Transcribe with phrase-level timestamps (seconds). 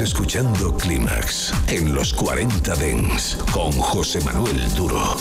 [0.00, 5.16] Escuchando Clímax en los 40 Dens con José Manuel Duro.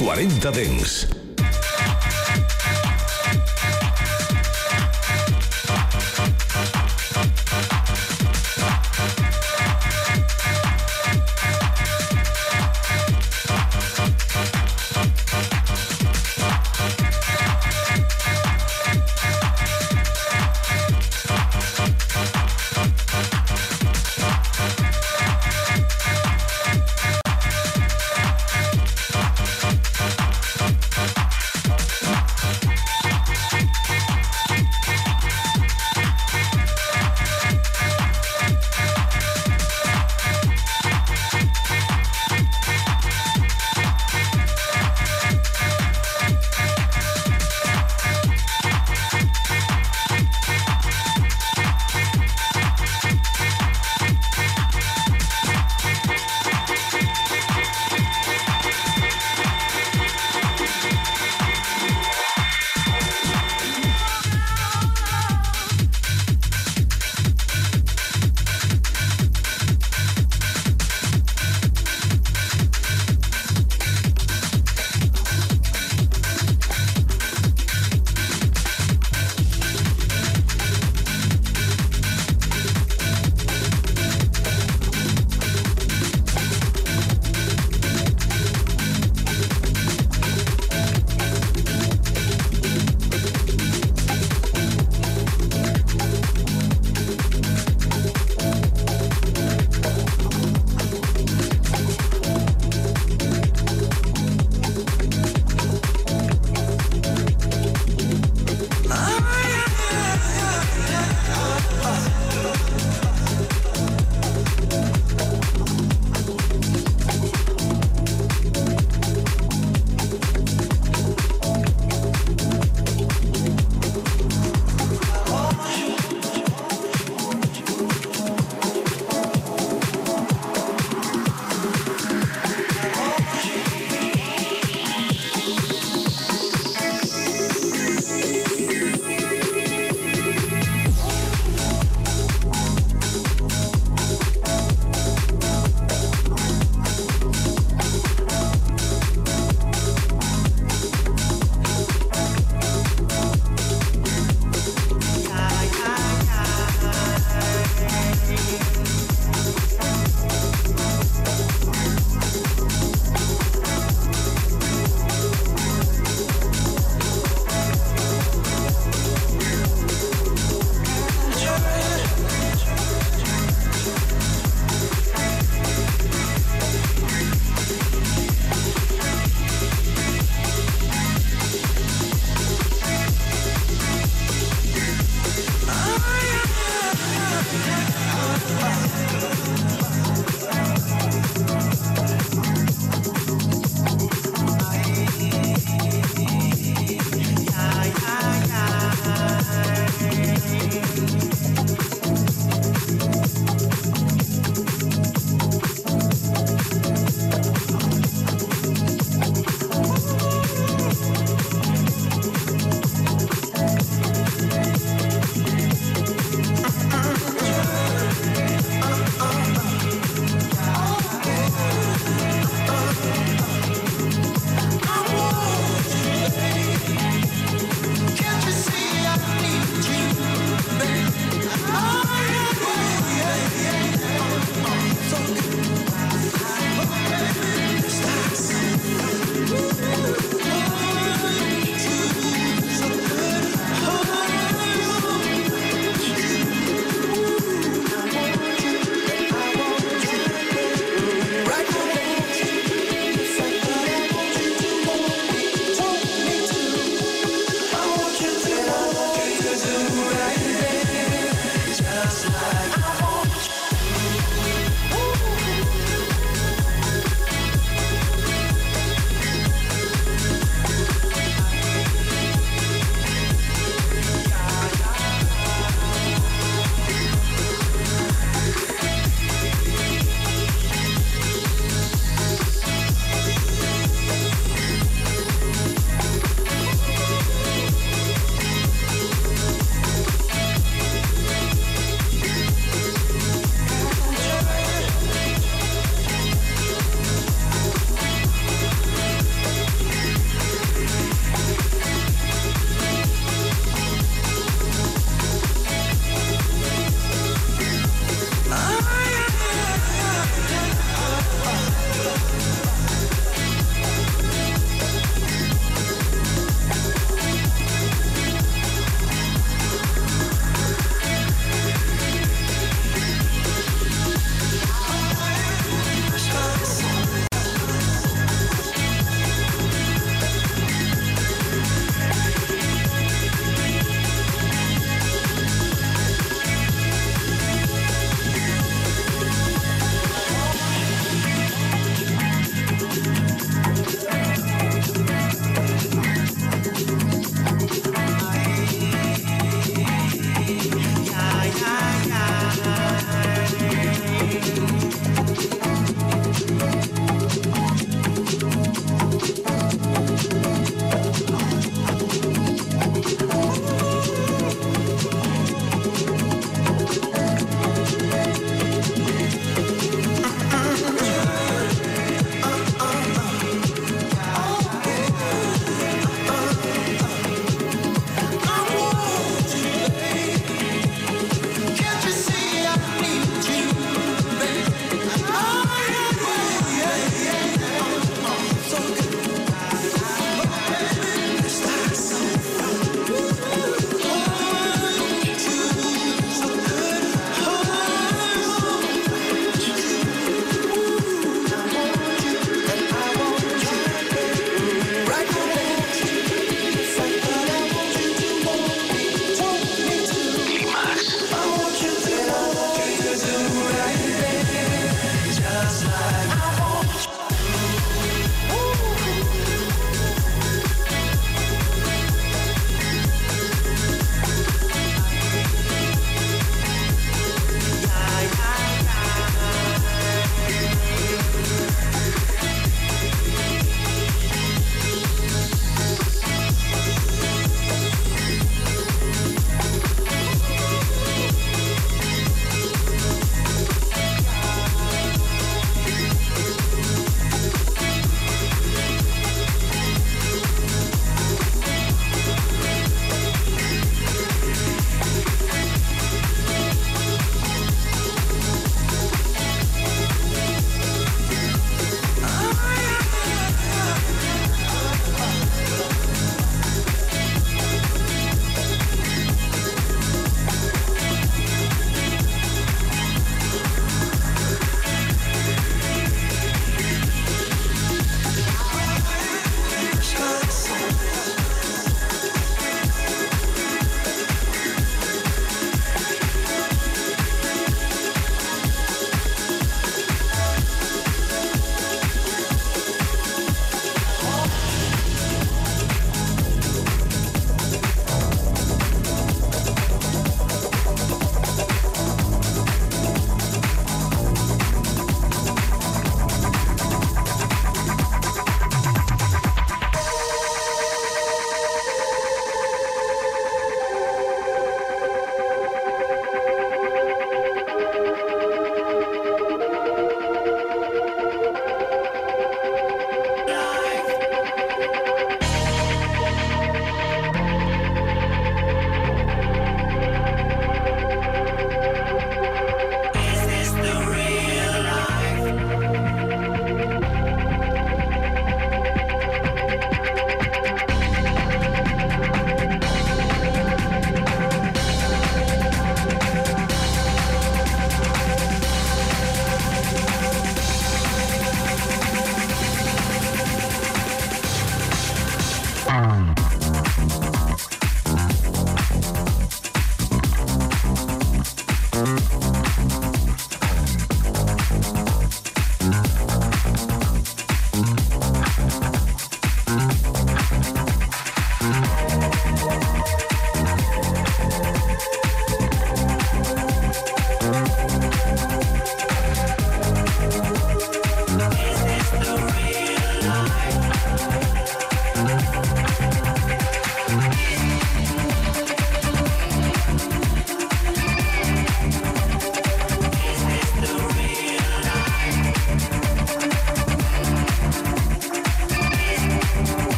[0.00, 1.19] 40 Dens.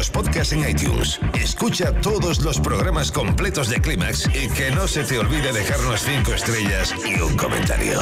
[0.00, 1.20] Nuestros podcasts en iTunes.
[1.34, 6.32] Escucha todos los programas completos de Clímax y que no se te olvide dejarnos 5
[6.32, 8.00] estrellas y un comentario.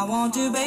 [0.00, 0.59] I want to be.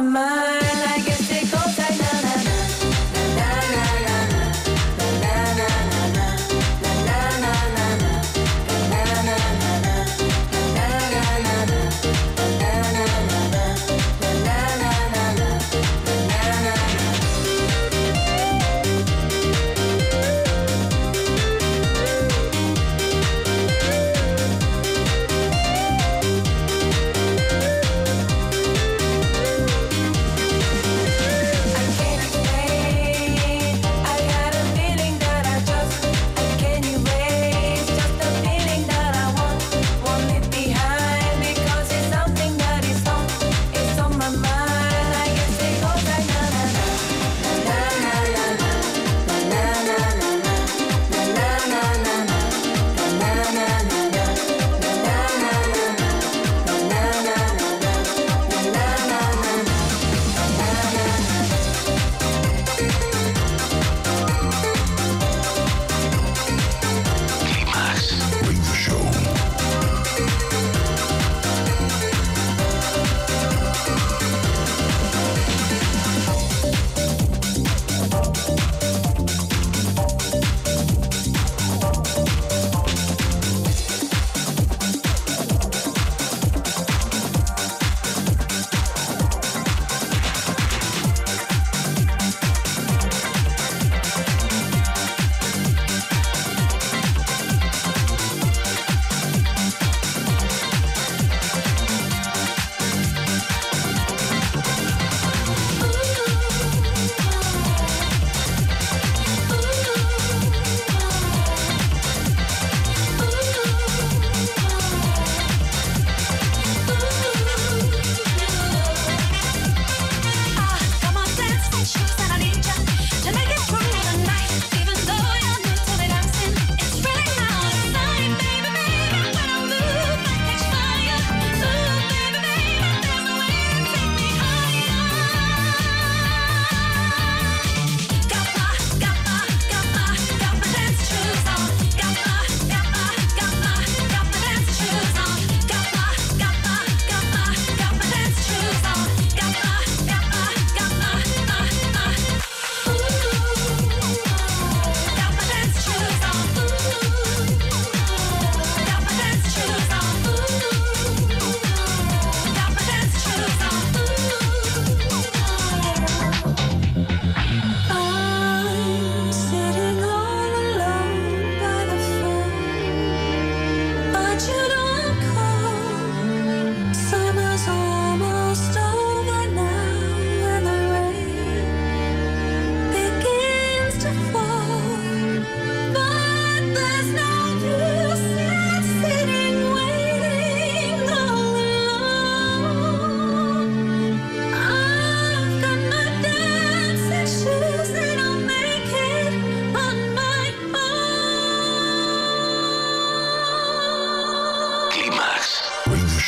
[0.00, 0.37] my mind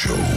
[0.01, 0.30] Show.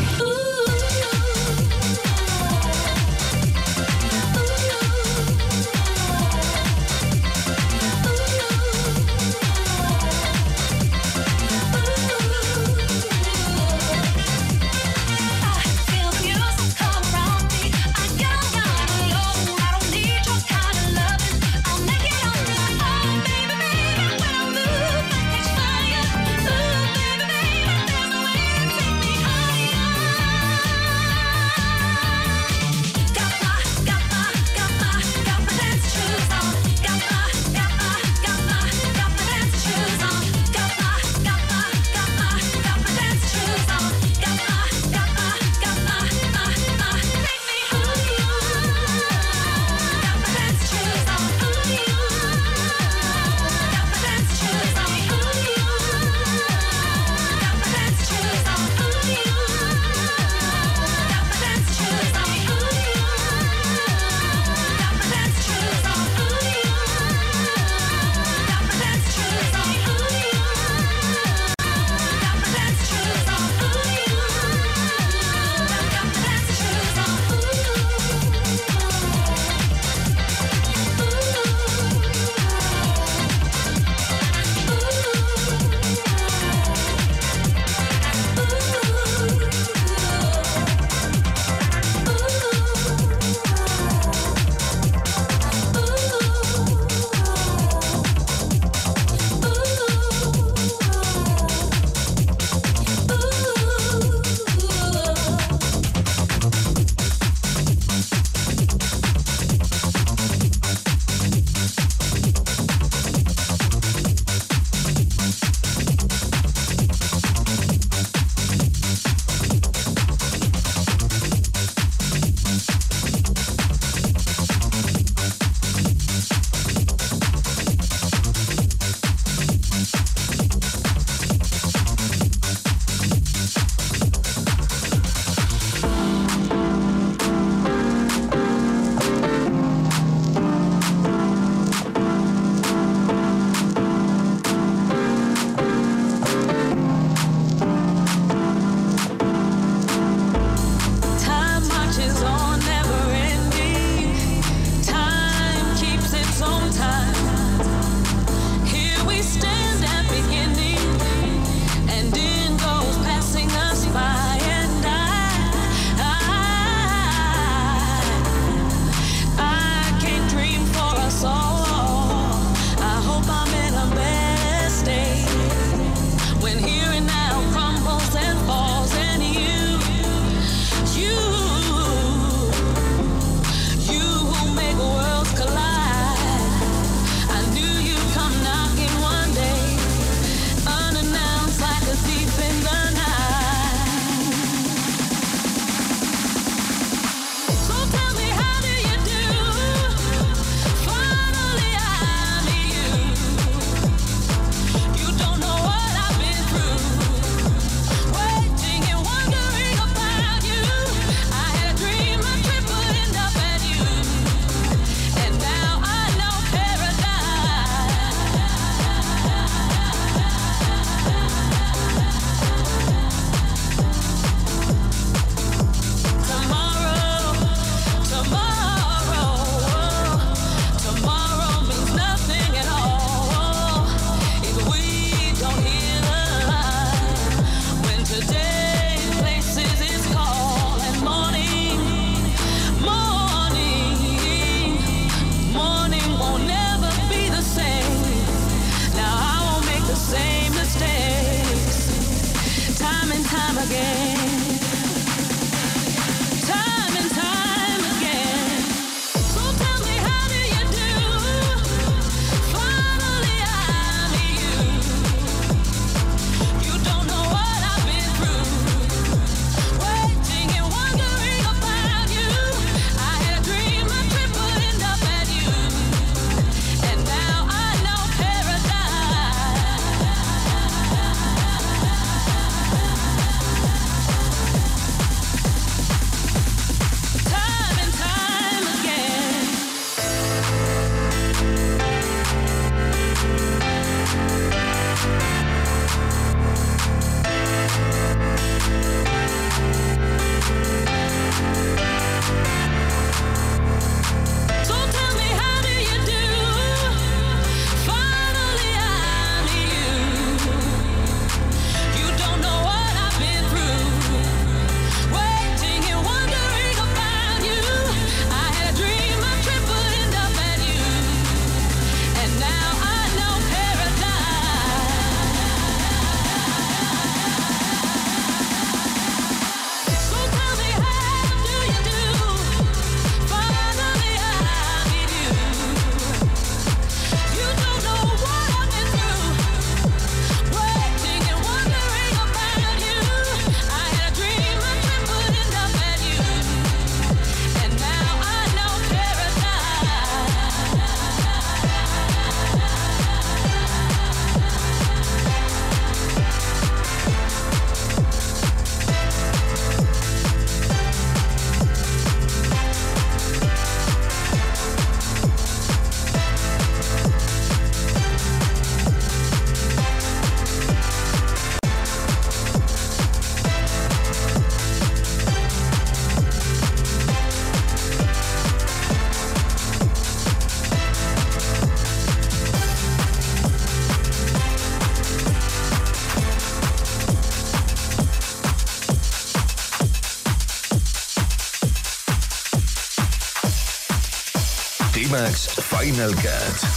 [396.03, 396.72] Channel Cat.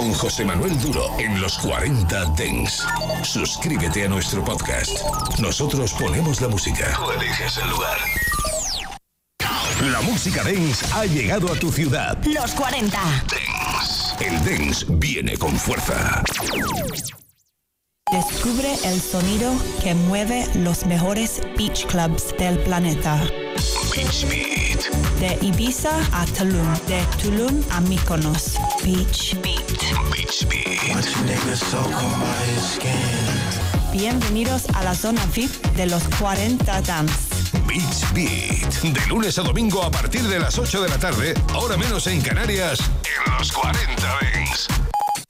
[0.00, 2.86] Con José Manuel Duro en los 40 Dens.
[3.22, 4.98] Suscríbete a nuestro podcast.
[5.38, 6.90] Nosotros ponemos la música.
[6.96, 7.98] Tú eliges el lugar.
[9.92, 12.16] La música Dance ha llegado a tu ciudad.
[12.24, 12.98] Los 40.
[12.98, 14.24] Dance.
[14.24, 16.22] El Dance viene con fuerza.
[18.10, 23.20] Descubre el sonido que mueve los mejores beach clubs del planeta.
[23.94, 24.80] Beach Beat.
[25.20, 28.54] De Ibiza a Tulum, de Tulum a Mykonos.
[28.82, 29.59] Beach Beat.
[33.92, 37.14] Bienvenidos a la zona VIP de los 40 Dance.
[37.66, 38.82] Beach Beat.
[38.82, 42.20] De lunes a domingo a partir de las 8 de la tarde, ahora menos en
[42.20, 44.66] Canarias, en los 40 Dance.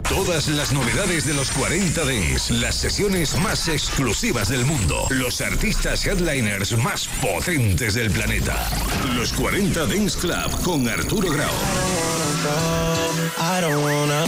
[0.08, 6.04] Todas las novedades de los 40 Dance, las sesiones más exclusivas del mundo, los artistas
[6.04, 8.68] headliners más potentes del planeta.
[9.14, 12.89] Los 40 Dance Club con Arturo Grau.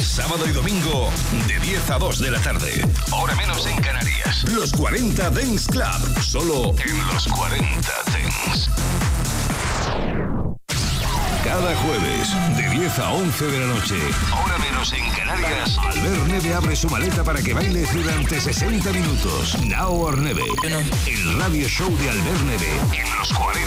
[0.01, 1.11] Sábado y domingo
[1.47, 2.85] de 10 a 2 de la tarde.
[3.13, 4.45] Ahora menos en Canarias.
[4.45, 6.23] Los 40 Dance Club.
[6.23, 8.71] Solo en los 40 Dance.
[11.45, 13.97] Cada jueves, de 10 a 11 de la noche,
[14.33, 19.59] ahora menos en Canarias, Albert Neve abre su maleta para que bailes durante 60 minutos.
[19.65, 20.45] Now or Neve,
[21.07, 23.61] el radio show de Albert Neve en los 40